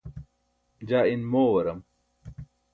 [0.87, 1.79] jaa in moowaram